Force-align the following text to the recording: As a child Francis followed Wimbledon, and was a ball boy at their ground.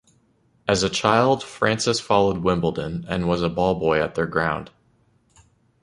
As 0.67 0.81
a 0.81 0.89
child 0.89 1.43
Francis 1.43 1.99
followed 1.99 2.39
Wimbledon, 2.39 3.05
and 3.07 3.27
was 3.27 3.43
a 3.43 3.49
ball 3.49 3.79
boy 3.79 4.01
at 4.01 4.15
their 4.15 4.25
ground. 4.25 4.71